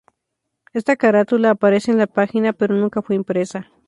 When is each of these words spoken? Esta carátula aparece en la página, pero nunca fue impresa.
Esta 0.73 0.95
carátula 0.95 1.51
aparece 1.51 1.91
en 1.91 1.99
la 1.99 2.07
página, 2.07 2.53
pero 2.53 2.73
nunca 2.73 3.03
fue 3.03 3.13
impresa. 3.13 3.67